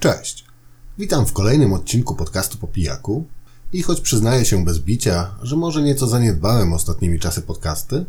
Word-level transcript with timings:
Cześć. 0.00 0.44
Witam 0.98 1.26
w 1.26 1.32
kolejnym 1.32 1.72
odcinku 1.72 2.14
podcastu 2.14 2.58
po 2.58 2.66
pijaku. 2.66 3.24
I 3.72 3.82
choć 3.82 4.00
przyznaję 4.00 4.44
się 4.44 4.64
bez 4.64 4.78
bicia, 4.78 5.34
że 5.42 5.56
może 5.56 5.82
nieco 5.82 6.06
zaniedbałem 6.06 6.72
ostatnimi 6.72 7.18
czasy 7.18 7.42
podcasty, 7.42 8.06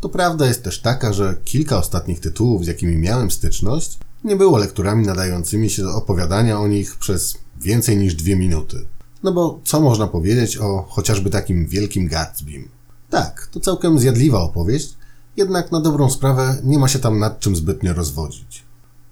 to 0.00 0.08
prawda 0.08 0.46
jest 0.46 0.62
też 0.62 0.80
taka, 0.80 1.12
że 1.12 1.36
kilka 1.44 1.78
ostatnich 1.78 2.20
tytułów, 2.20 2.64
z 2.64 2.66
jakimi 2.66 2.96
miałem 2.96 3.30
styczność, 3.30 3.98
nie 4.24 4.36
było 4.36 4.58
lekturami 4.58 5.06
nadającymi 5.06 5.70
się 5.70 5.82
do 5.82 5.96
opowiadania 5.96 6.60
o 6.60 6.68
nich 6.68 6.96
przez 6.96 7.34
więcej 7.60 7.96
niż 7.96 8.14
dwie 8.14 8.36
minuty. 8.36 8.86
No 9.22 9.32
bo 9.32 9.60
co 9.64 9.80
można 9.80 10.06
powiedzieć 10.06 10.56
o 10.56 10.86
chociażby 10.88 11.30
takim 11.30 11.66
wielkim 11.66 12.08
Gatsbym? 12.08 12.68
Tak, 13.10 13.48
to 13.52 13.60
całkiem 13.60 13.98
zjadliwa 13.98 14.40
opowieść, 14.40 14.94
jednak 15.36 15.72
na 15.72 15.80
dobrą 15.80 16.10
sprawę 16.10 16.56
nie 16.64 16.78
ma 16.78 16.88
się 16.88 16.98
tam 16.98 17.18
nad 17.18 17.40
czym 17.40 17.56
zbytnio 17.56 17.94
rozwodzić. 17.94 18.62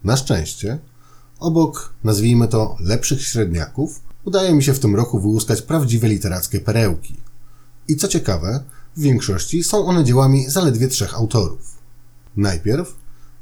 Na 0.05 0.17
szczęście, 0.17 0.79
obok, 1.39 1.93
nazwijmy 2.05 2.49
to, 2.49 2.77
lepszych 2.81 3.23
średniaków, 3.23 4.01
udaje 4.25 4.55
mi 4.55 4.63
się 4.63 4.75
w 4.75 4.79
tym 4.79 4.97
roku 4.97 5.21
wyłuskać 5.21 5.63
prawdziwe 5.63 6.09
literackie 6.09 6.61
perełki. 6.61 7.17
I 7.89 7.97
co 7.97 8.09
ciekawe, 8.09 8.65
w 8.97 9.01
większości 9.01 9.65
są 9.65 9.87
one 9.87 10.05
dziełami 10.05 10.51
zaledwie 10.51 10.89
trzech 10.89 11.15
autorów. 11.15 11.77
Najpierw 12.37 12.95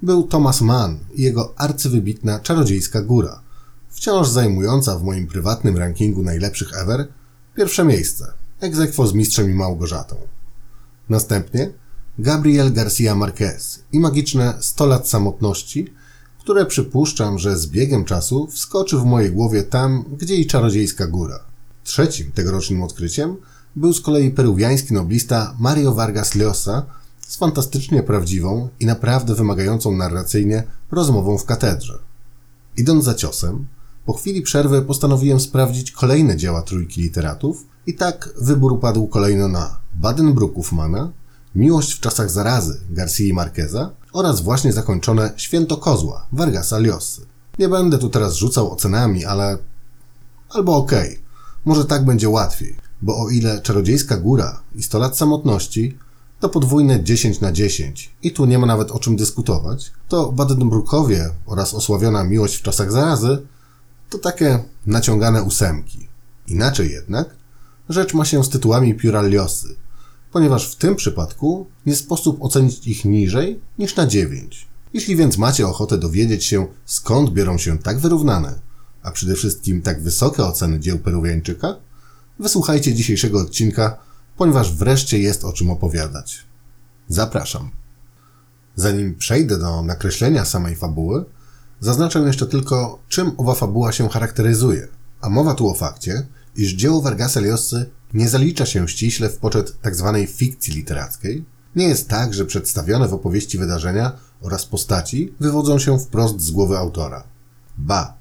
był 0.02 0.22
Thomas 0.22 0.60
Mann 0.60 0.98
i 1.14 1.22
jego 1.22 1.54
arcywybitna 1.56 2.40
Czarodziejska 2.40 3.02
Góra, 3.02 3.40
wciąż 3.88 4.28
zajmująca 4.28 4.98
w 4.98 5.02
moim 5.02 5.26
prywatnym 5.26 5.76
rankingu 5.76 6.22
najlepszych 6.22 6.78
ever 6.78 7.08
pierwsze 7.56 7.84
miejsce, 7.84 8.32
egzekwo 8.60 9.06
z 9.06 9.14
Mistrzem 9.14 9.50
i 9.50 9.54
Małgorzatą. 9.54 10.16
Następnie 11.08 11.70
Gabriel 12.18 12.72
Garcia 12.72 13.14
Marquez 13.14 13.82
i 13.92 14.00
magiczne 14.00 14.54
100 14.60 14.86
lat 14.86 15.08
samotności, 15.08 15.94
które 16.44 16.66
przypuszczam, 16.66 17.38
że 17.38 17.56
z 17.56 17.66
biegiem 17.66 18.04
czasu 18.04 18.46
wskoczy 18.46 18.96
w 18.96 19.04
mojej 19.04 19.30
głowie 19.30 19.62
tam, 19.62 20.04
gdzie 20.18 20.34
i 20.34 20.46
Czarodziejska 20.46 21.06
Góra. 21.06 21.40
Trzecim 21.84 22.32
tegorocznym 22.32 22.82
odkryciem 22.82 23.36
był 23.76 23.92
z 23.92 24.00
kolei 24.00 24.30
peruwiański 24.30 24.94
noblista 24.94 25.54
Mario 25.58 25.94
Vargas 25.94 26.34
Llosa 26.34 26.86
z 27.20 27.36
fantastycznie 27.36 28.02
prawdziwą 28.02 28.68
i 28.80 28.86
naprawdę 28.86 29.34
wymagającą 29.34 29.96
narracyjnie 29.96 30.62
rozmową 30.90 31.38
w 31.38 31.44
katedrze. 31.44 31.98
Idąc 32.76 33.04
za 33.04 33.14
ciosem, 33.14 33.66
po 34.06 34.12
chwili 34.12 34.42
przerwy 34.42 34.82
postanowiłem 34.82 35.40
sprawdzić 35.40 35.92
kolejne 35.92 36.36
dzieła 36.36 36.62
trójki 36.62 37.02
literatów 37.02 37.66
i 37.86 37.94
tak 37.94 38.34
wybór 38.40 38.80
padł 38.80 39.06
kolejno 39.06 39.48
na 39.48 39.76
Baden-Bruków 40.00 40.72
Mana, 40.72 41.12
Miłość 41.54 41.92
w 41.92 42.00
czasach 42.00 42.30
zarazy 42.30 42.80
Garcia 42.90 43.34
Marqueza 43.34 43.90
oraz 44.12 44.40
właśnie 44.40 44.72
zakończone 44.72 45.32
Święto 45.36 45.76
Kozła 45.76 46.26
Vargasa 46.32 46.78
Llosy. 46.78 47.26
Nie 47.58 47.68
będę 47.68 47.98
tu 47.98 48.10
teraz 48.10 48.34
rzucał 48.34 48.72
ocenami, 48.72 49.24
ale... 49.24 49.58
albo 50.50 50.76
okej, 50.76 51.10
okay. 51.10 51.22
może 51.64 51.84
tak 51.84 52.04
będzie 52.04 52.28
łatwiej, 52.28 52.76
bo 53.02 53.18
o 53.18 53.28
ile 53.28 53.60
Czarodziejska 53.60 54.16
Góra 54.16 54.60
i 54.74 54.82
100 54.82 54.98
lat 54.98 55.18
samotności 55.18 55.98
to 56.40 56.48
podwójne 56.48 57.04
10 57.04 57.40
na 57.40 57.52
10 57.52 58.14
i 58.22 58.32
tu 58.32 58.44
nie 58.44 58.58
ma 58.58 58.66
nawet 58.66 58.90
o 58.90 58.98
czym 58.98 59.16
dyskutować, 59.16 59.92
to 60.08 60.32
Baden-Brukowie 60.32 61.30
oraz 61.46 61.74
osławiona 61.74 62.24
Miłość 62.24 62.56
w 62.56 62.62
czasach 62.62 62.92
zarazy 62.92 63.46
to 64.10 64.18
takie 64.18 64.64
naciągane 64.86 65.42
ósemki. 65.42 66.08
Inaczej 66.48 66.90
jednak 66.90 67.36
rzecz 67.88 68.14
ma 68.14 68.24
się 68.24 68.44
z 68.44 68.48
tytułami 68.48 68.94
pióra 68.94 69.22
Liosy, 69.22 69.76
ponieważ 70.34 70.72
w 70.72 70.76
tym 70.76 70.96
przypadku 70.96 71.66
nie 71.86 71.96
sposób 71.96 72.42
ocenić 72.42 72.86
ich 72.86 73.04
niżej 73.04 73.60
niż 73.78 73.96
na 73.96 74.06
9. 74.06 74.68
Jeśli 74.92 75.16
więc 75.16 75.38
macie 75.38 75.66
ochotę 75.66 75.98
dowiedzieć 75.98 76.44
się, 76.44 76.66
skąd 76.84 77.30
biorą 77.30 77.58
się 77.58 77.78
tak 77.78 77.98
wyrównane, 77.98 78.58
a 79.02 79.10
przede 79.10 79.34
wszystkim 79.34 79.82
tak 79.82 80.02
wysokie 80.02 80.42
oceny 80.44 80.80
dzieł 80.80 80.98
Peruwiańczyka, 80.98 81.76
wysłuchajcie 82.38 82.94
dzisiejszego 82.94 83.40
odcinka, 83.40 83.96
ponieważ 84.36 84.72
wreszcie 84.72 85.18
jest 85.18 85.44
o 85.44 85.52
czym 85.52 85.70
opowiadać. 85.70 86.44
Zapraszam. 87.08 87.70
Zanim 88.76 89.14
przejdę 89.14 89.58
do 89.58 89.82
nakreślenia 89.82 90.44
samej 90.44 90.76
fabuły, 90.76 91.24
zaznaczę 91.80 92.18
jeszcze 92.18 92.46
tylko, 92.46 92.98
czym 93.08 93.32
owa 93.36 93.54
fabuła 93.54 93.92
się 93.92 94.08
charakteryzuje. 94.08 94.88
A 95.20 95.28
mowa 95.28 95.54
tu 95.54 95.68
o 95.68 95.74
fakcie, 95.74 96.26
iż 96.56 96.72
dzieło 96.72 97.02
Vargasa 97.02 97.40
Llosy 97.40 97.90
nie 98.14 98.28
zalicza 98.28 98.66
się 98.66 98.88
ściśle 98.88 99.28
w 99.28 99.36
poczet 99.36 99.76
tzw. 99.84 100.18
Tak 100.20 100.36
fikcji 100.36 100.74
literackiej. 100.74 101.44
Nie 101.76 101.88
jest 101.88 102.08
tak, 102.08 102.34
że 102.34 102.44
przedstawione 102.44 103.08
w 103.08 103.14
opowieści 103.14 103.58
wydarzenia 103.58 104.12
oraz 104.40 104.66
postaci 104.66 105.34
wywodzą 105.40 105.78
się 105.78 105.98
wprost 105.98 106.40
z 106.40 106.50
głowy 106.50 106.78
autora. 106.78 107.24
Ba, 107.78 108.14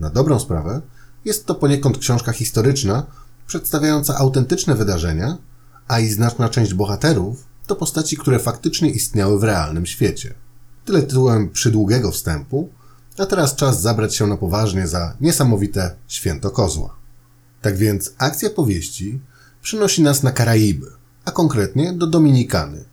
na 0.00 0.10
dobrą 0.10 0.38
sprawę, 0.38 0.80
jest 1.24 1.46
to 1.46 1.54
poniekąd 1.54 1.98
książka 1.98 2.32
historyczna, 2.32 3.06
przedstawiająca 3.46 4.16
autentyczne 4.16 4.74
wydarzenia, 4.74 5.38
a 5.88 6.00
i 6.00 6.08
znaczna 6.08 6.48
część 6.48 6.74
bohaterów 6.74 7.44
to 7.66 7.76
postaci, 7.76 8.16
które 8.16 8.38
faktycznie 8.38 8.90
istniały 8.90 9.38
w 9.38 9.44
realnym 9.44 9.86
świecie. 9.86 10.34
Tyle 10.84 11.02
tytułem 11.02 11.50
przydługiego 11.50 12.10
wstępu, 12.10 12.68
a 13.18 13.26
teraz 13.26 13.56
czas 13.56 13.80
zabrać 13.80 14.16
się 14.16 14.26
na 14.26 14.36
poważnie 14.36 14.88
za 14.88 15.16
niesamowite 15.20 15.96
święto 16.08 16.50
kozła. 16.50 16.96
Tak 17.62 17.76
więc 17.76 18.14
akcja 18.18 18.50
powieści 18.50 19.20
przynosi 19.62 20.02
nas 20.02 20.22
na 20.22 20.32
Karaiby, 20.32 20.86
a 21.24 21.30
konkretnie 21.30 21.92
do 21.92 22.06
Dominikany, 22.06 22.84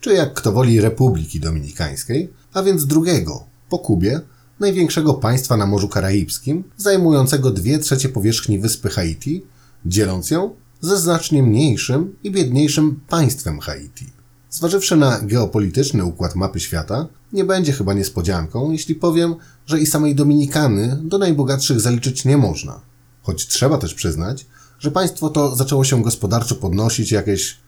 czy 0.00 0.12
jak 0.12 0.34
kto 0.34 0.52
woli 0.52 0.80
Republiki 0.80 1.40
Dominikańskiej, 1.40 2.32
a 2.52 2.62
więc 2.62 2.86
drugiego, 2.86 3.44
po 3.68 3.78
Kubie, 3.78 4.20
największego 4.60 5.14
państwa 5.14 5.56
na 5.56 5.66
Morzu 5.66 5.88
Karaibskim, 5.88 6.64
zajmującego 6.76 7.50
dwie 7.50 7.78
trzecie 7.78 8.08
powierzchni 8.08 8.58
wyspy 8.58 8.88
Haiti, 8.88 9.44
dzieląc 9.86 10.30
ją 10.30 10.54
ze 10.80 10.98
znacznie 10.98 11.42
mniejszym 11.42 12.16
i 12.24 12.30
biedniejszym 12.30 13.00
państwem 13.08 13.60
Haiti. 13.60 14.06
Zważywszy 14.50 14.96
na 14.96 15.20
geopolityczny 15.20 16.04
układ 16.04 16.34
mapy 16.34 16.60
świata, 16.60 17.06
nie 17.32 17.44
będzie 17.44 17.72
chyba 17.72 17.94
niespodzianką, 17.94 18.70
jeśli 18.70 18.94
powiem, 18.94 19.34
że 19.66 19.80
i 19.80 19.86
samej 19.86 20.14
Dominikany 20.14 20.98
do 21.02 21.18
najbogatszych 21.18 21.80
zaliczyć 21.80 22.24
nie 22.24 22.36
można. 22.36 22.80
Choć 23.22 23.46
trzeba 23.46 23.78
też 23.78 23.94
przyznać, 23.94 24.46
że 24.84 24.90
państwo 24.90 25.30
to 25.30 25.56
zaczęło 25.56 25.84
się 25.84 26.02
gospodarczo 26.02 26.54
podnosić 26.54 27.12
jakieś 27.12 27.60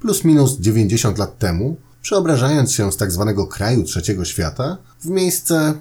plus 0.00 0.24
minus 0.24 0.58
90 0.58 1.18
lat 1.18 1.38
temu, 1.38 1.76
przeobrażając 2.02 2.72
się 2.72 2.92
z 2.92 2.96
tak 2.96 3.12
zwanego 3.12 3.46
kraju 3.46 3.84
trzeciego 3.84 4.24
świata 4.24 4.78
w 5.00 5.06
miejsce, 5.06 5.74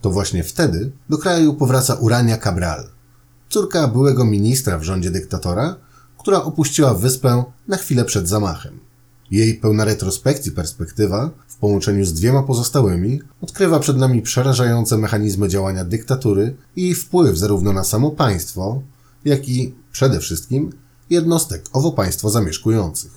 To 0.02 0.12
właśnie 0.12 0.44
wtedy 0.44 0.92
do 1.10 1.18
kraju 1.18 1.54
powraca 1.54 1.94
Urania 1.94 2.38
Cabral, 2.38 2.90
córka 3.50 3.88
byłego 3.88 4.26
ministra 4.26 4.78
w 4.78 4.84
rządzie 4.84 5.12
dyktatora, 5.12 5.76
która 6.18 6.44
opuściła 6.44 6.94
wyspę 6.94 7.44
na 7.68 7.78
chwilę 7.78 8.06
przed 8.06 8.30
zamachem. 8.30 8.80
Jej 9.32 9.56
pełna 9.56 9.86
retrospekcji 9.86 10.52
perspektywa, 10.52 11.30
w 11.48 11.56
połączeniu 11.56 12.06
z 12.06 12.14
dwiema 12.14 12.44
pozostałymi, 12.44 13.22
odkrywa 13.42 13.80
przed 13.80 13.98
nami 13.98 14.22
przerażające 14.22 14.98
mechanizmy 14.98 15.50
działania 15.50 15.86
dyktatury 15.86 16.56
i 16.76 16.84
jej 16.84 16.96
wpływ 16.96 17.38
zarówno 17.38 17.74
na 17.74 17.84
samo 17.84 18.12
państwo, 18.12 18.82
jak 19.28 19.50
i 19.50 19.76
przede 19.92 20.20
wszystkim 20.20 20.74
jednostek 21.10 21.66
owo 21.74 21.92
państwo 21.92 22.30
zamieszkujących. 22.30 23.12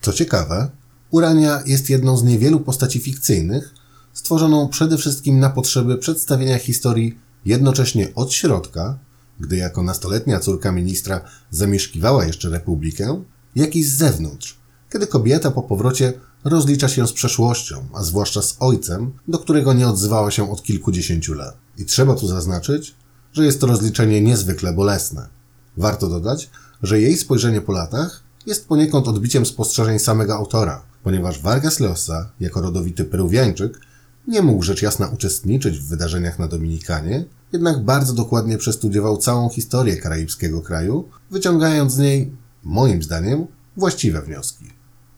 Co 0.00 0.12
ciekawe, 0.12 0.70
Urania 1.10 1.62
jest 1.66 1.90
jedną 1.90 2.16
z 2.16 2.24
niewielu 2.24 2.60
postaci 2.60 3.00
fikcyjnych, 3.00 3.74
stworzoną 4.12 4.68
przede 4.68 4.98
wszystkim 4.98 5.38
na 5.38 5.50
potrzeby 5.50 5.98
przedstawienia 5.98 6.58
historii 6.58 7.18
jednocześnie 7.44 8.14
od 8.14 8.32
środka, 8.32 8.98
gdy 9.40 9.56
jako 9.56 9.82
nastoletnia 9.82 10.40
córka 10.40 10.72
ministra 10.72 11.20
zamieszkiwała 11.50 12.24
jeszcze 12.24 12.48
republikę, 12.48 13.24
jak 13.54 13.76
i 13.76 13.84
z 13.84 13.96
zewnątrz, 13.96 14.58
kiedy 14.92 15.06
kobieta 15.06 15.50
po 15.50 15.62
powrocie 15.62 16.12
rozlicza 16.44 16.88
się 16.88 17.06
z 17.06 17.12
przeszłością, 17.12 17.88
a 17.94 18.02
zwłaszcza 18.02 18.42
z 18.42 18.56
ojcem, 18.60 19.12
do 19.28 19.38
którego 19.38 19.72
nie 19.72 19.88
odzywała 19.88 20.30
się 20.30 20.52
od 20.52 20.62
kilkudziesięciu 20.62 21.34
lat. 21.34 21.56
I 21.78 21.84
trzeba 21.84 22.14
tu 22.14 22.28
zaznaczyć, 22.28 22.94
że 23.32 23.44
jest 23.44 23.60
to 23.60 23.66
rozliczenie 23.66 24.20
niezwykle 24.20 24.72
bolesne. 24.72 25.39
Warto 25.76 26.08
dodać, 26.08 26.50
że 26.82 27.00
jej 27.00 27.16
spojrzenie 27.16 27.60
po 27.60 27.72
latach 27.72 28.22
jest 28.46 28.68
poniekąd 28.68 29.08
odbiciem 29.08 29.46
spostrzeżeń 29.46 29.98
samego 29.98 30.34
autora, 30.34 30.82
ponieważ 31.02 31.40
Vargas 31.40 31.80
Llosa, 31.80 32.30
jako 32.40 32.60
rodowity 32.60 33.04
peruwiańczyk, 33.04 33.80
nie 34.28 34.42
mógł 34.42 34.62
rzecz 34.62 34.82
jasna 34.82 35.06
uczestniczyć 35.06 35.78
w 35.78 35.88
wydarzeniach 35.88 36.38
na 36.38 36.48
Dominikanie, 36.48 37.24
jednak 37.52 37.84
bardzo 37.84 38.12
dokładnie 38.12 38.58
przestudiował 38.58 39.16
całą 39.16 39.48
historię 39.48 39.96
karaibskiego 39.96 40.62
kraju, 40.62 41.08
wyciągając 41.30 41.92
z 41.92 41.98
niej, 41.98 42.32
moim 42.62 43.02
zdaniem, 43.02 43.46
właściwe 43.76 44.22
wnioski. 44.22 44.64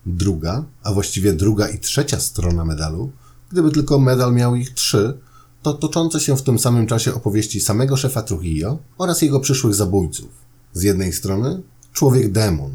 Druga, 0.07 0.65
a 0.83 0.93
właściwie 0.93 1.33
druga 1.33 1.69
i 1.69 1.79
trzecia 1.79 2.21
strona 2.21 2.65
medalu, 2.65 3.13
gdyby 3.51 3.71
tylko 3.71 3.99
medal 3.99 4.35
miał 4.35 4.55
ich 4.55 4.75
trzy, 4.75 5.19
to 5.63 5.73
toczące 5.73 6.21
się 6.21 6.37
w 6.37 6.43
tym 6.43 6.59
samym 6.59 6.87
czasie 6.87 7.15
opowieści 7.15 7.61
samego 7.61 7.97
szefa 7.97 8.23
Trujillo 8.23 8.79
oraz 8.99 9.23
jego 9.23 9.41
przyszłych 9.41 9.75
zabójców. 9.75 10.42
Z 10.73 10.83
jednej 10.83 11.13
strony 11.13 11.63
człowiek 11.93 12.33
demon, 12.33 12.71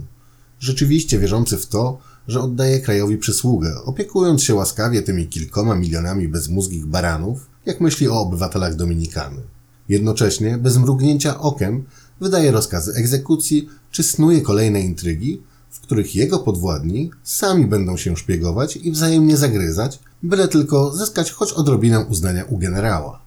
rzeczywiście 0.60 1.20
wierzący 1.20 1.58
w 1.58 1.66
to, 1.66 1.98
że 2.28 2.42
oddaje 2.42 2.80
krajowi 2.80 3.18
przysługę, 3.18 3.76
opiekując 3.86 4.44
się 4.44 4.56
łaskawie 4.56 5.02
tymi 5.02 5.28
kilkoma 5.28 5.76
milionami 5.76 6.28
bezmózgich 6.28 6.86
baranów, 6.86 7.48
jak 7.66 7.82
myśli 7.82 8.08
o 8.08 8.22
obywatelach 8.22 8.76
Dominikany. 8.76 9.42
Jednocześnie, 9.90 10.58
bez 10.58 10.78
mrugnięcia 10.78 11.40
okiem, 11.40 11.84
wydaje 12.22 12.52
rozkazy 12.52 12.94
egzekucji 12.94 13.70
czy 13.92 14.04
snuje 14.04 14.42
kolejne 14.42 14.82
intrygi, 14.82 15.42
w 15.70 15.80
których 15.80 16.16
jego 16.16 16.40
podwładni 16.40 17.12
sami 17.24 17.66
będą 17.66 17.98
się 17.98 18.18
szpiegować 18.18 18.76
i 18.76 18.92
wzajemnie 18.92 19.38
zagryzać, 19.38 20.00
byle 20.24 20.48
tylko 20.48 20.96
zyskać 20.96 21.32
choć 21.32 21.54
odrobinę 21.54 22.00
uznania 22.00 22.44
u 22.46 22.58
generała. 22.58 23.22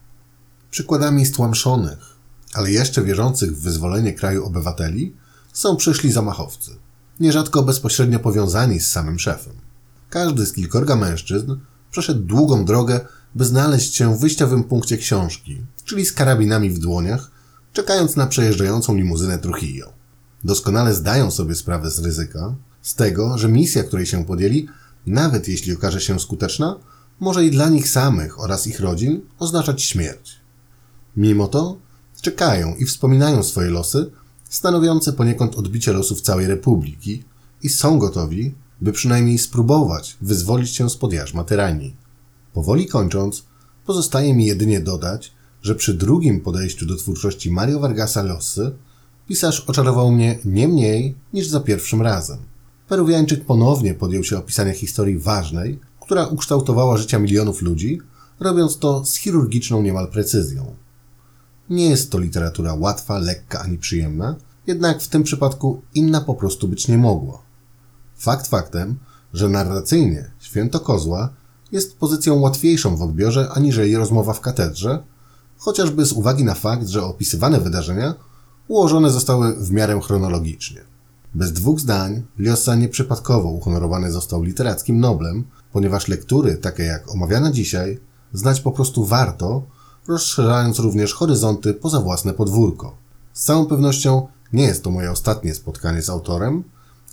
Przykładami 0.71 1.27
stłamszonych, 1.27 2.10
ale 2.55 2.71
jeszcze 2.71 3.03
wierzących 3.03 3.57
w 3.57 3.61
wyzwolenie 3.61 4.13
kraju 4.13 4.45
obywateli 4.45 5.17
są 5.53 5.77
przyszli 5.77 6.13
zamachowcy, 6.13 6.71
nierzadko 7.21 7.63
bezpośrednio 7.63 8.19
powiązani 8.19 8.81
z 8.81 8.91
samym 8.91 9.19
szefem. 9.19 9.55
Każdy 10.11 10.47
z 10.47 10.53
kilkorga 10.53 10.97
mężczyzn 10.97 11.57
przeszedł 11.91 12.21
długą 12.21 12.65
drogę, 12.65 13.01
by 13.35 13.45
znaleźć 13.45 13.95
się 13.95 14.17
w 14.17 14.21
wyjściowym 14.21 14.65
punkcie 14.65 14.99
książki, 14.99 15.63
czyli 15.85 16.07
z 16.07 16.13
karabinami 16.13 16.71
w 16.71 16.79
dłoniach, 16.79 17.31
czekając 17.73 18.17
na 18.17 18.27
przejeżdżającą 18.27 18.95
limuzynę 18.95 19.39
Trujillo. 19.39 19.93
Doskonale 20.45 20.95
zdają 20.95 21.31
sobie 21.31 21.55
sprawę 21.55 21.91
z 21.91 21.99
ryzyka, 21.99 22.55
z 22.83 22.95
tego, 22.95 23.39
że 23.39 23.49
misja, 23.49 23.85
której 23.85 24.07
się 24.07 24.25
podjęli, 24.25 24.67
nawet 25.07 25.49
jeśli 25.49 25.75
okaże 25.75 26.01
się 26.01 26.21
skuteczna, 26.21 26.77
może 27.21 27.45
i 27.45 27.51
dla 27.51 27.69
nich 27.69 27.89
samych 27.89 28.41
oraz 28.41 28.67
ich 28.67 28.81
rodzin 28.81 29.21
oznaczać 29.39 29.83
śmierć. 29.83 30.41
Mimo 31.17 31.49
to 31.49 31.77
czekają 32.21 32.75
i 32.75 32.85
wspominają 32.85 33.43
swoje 33.43 33.71
losy, 33.71 34.11
stanowiące 34.49 35.13
poniekąd 35.13 35.57
odbicie 35.57 35.93
losów 35.93 36.21
całej 36.21 36.47
Republiki 36.47 37.25
i 37.63 37.69
są 37.69 37.99
gotowi, 37.99 38.55
by 38.81 38.93
przynajmniej 38.93 39.39
spróbować 39.39 40.17
wyzwolić 40.21 40.71
się 40.71 40.91
spod 40.91 41.13
jarzma 41.13 41.45
tyranii. 41.45 41.97
Powoli 42.53 42.87
kończąc, 42.87 43.45
pozostaje 43.87 44.35
mi 44.35 44.47
jedynie 44.47 44.81
dodać, 44.81 45.33
że 45.63 45.75
przy 45.75 45.95
drugim 45.95 46.41
podejściu 46.41 46.87
do 46.87 46.97
twórczości 46.97 47.51
Mario 47.51 47.81
Vargasa 47.81 48.23
Losy 48.23 48.73
pisarz 49.29 49.61
oczarował 49.61 50.13
mnie 50.13 50.39
nie 50.45 50.69
mniej 50.69 51.15
niż 51.33 51.47
za 51.47 51.61
pierwszym 51.61 52.03
razem. 52.03 52.39
Peruwiańczyk 52.89 53.45
ponownie 53.45 53.95
podjął 53.95 54.25
się 54.25 54.39
opisania 54.39 54.73
historii 54.73 55.19
ważnej, 55.19 55.79
która 56.01 56.27
ukształtowała 56.27 56.97
życia 56.97 57.19
milionów 57.19 57.63
ludzi, 57.63 58.01
robiąc 58.41 58.79
to 58.79 59.05
z 59.05 59.17
chirurgiczną 59.17 59.83
niemal 59.83 60.09
precyzją. 60.09 60.75
Nie 61.71 61.91
jest 61.91 62.11
to 62.11 62.19
literatura 62.19 62.75
łatwa, 62.75 63.19
lekka 63.19 63.61
ani 63.61 63.79
przyjemna, 63.79 64.37
jednak 64.67 65.03
w 65.03 65.09
tym 65.09 65.23
przypadku 65.23 65.83
inna 65.95 66.21
po 66.21 66.35
prostu 66.35 66.69
być 66.69 66.89
nie 66.89 66.99
mogła. 66.99 67.43
Fakt 68.17 68.47
faktem, 68.47 68.99
że 69.33 69.49
narracyjnie 69.49 70.31
Święto 70.41 70.81
Kozła 70.81 71.29
jest 71.73 71.97
pozycją 71.97 72.41
łatwiejszą 72.41 72.97
w 72.97 73.03
odbiorze 73.03 73.49
aniżeli 73.51 73.97
rozmowa 73.97 74.33
w 74.33 74.41
katedrze, 74.41 75.03
chociażby 75.59 76.07
z 76.07 76.13
uwagi 76.13 76.45
na 76.45 76.55
fakt, 76.55 76.89
że 76.89 77.03
opisywane 77.03 77.61
wydarzenia 77.61 78.15
ułożone 78.69 79.11
zostały 79.11 79.57
w 79.57 79.71
miarę 79.71 80.01
chronologicznie. 80.03 80.81
Bez 81.35 81.53
dwóch 81.53 81.81
zdań 81.81 82.23
Liosa 82.39 82.75
nieprzypadkowo 82.75 83.49
uhonorowany 83.49 84.13
został 84.13 84.43
literackim 84.43 85.01
Noblem, 85.01 85.45
ponieważ 85.73 86.09
lektury 86.09 86.57
takie 86.57 86.83
jak 86.83 87.11
omawiana 87.11 87.53
dzisiaj 87.53 88.01
znać 88.33 88.61
po 88.61 88.73
prostu 88.73 89.05
warto, 89.05 89.63
rozszerzając 90.09 90.79
również 90.79 91.15
horyzonty 91.15 91.75
poza 91.75 92.01
własne 92.01 92.35
podwórko. 92.35 92.97
Z 93.33 93.45
całą 93.45 93.67
pewnością 93.67 94.27
nie 94.53 94.65
jest 94.65 94.85
to 94.85 94.91
moje 94.91 95.11
ostatnie 95.11 95.55
spotkanie 95.55 96.03
z 96.03 96.11
autorem, 96.11 96.65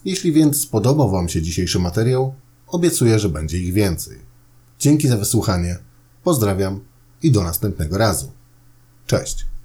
jeśli 0.06 0.32
więc 0.32 0.62
spodobał 0.62 1.12
Wam 1.12 1.30
się 1.30 1.42
dzisiejszy 1.42 1.80
materiał, 1.80 2.34
obiecuję, 2.68 3.20
że 3.20 3.30
będzie 3.30 3.58
ich 3.58 3.74
więcej. 3.74 4.18
Dzięki 4.80 5.08
za 5.08 5.18
wysłuchanie, 5.18 5.78
pozdrawiam 6.24 6.80
i 7.24 7.32
do 7.32 7.44
następnego 7.44 7.98
razu. 7.98 8.32
Cześć! 9.08 9.57